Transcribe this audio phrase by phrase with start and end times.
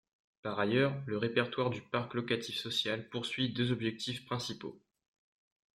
[0.41, 4.81] Par ailleurs, le répertoire du parc locatif social poursuit deux objectifs principaux.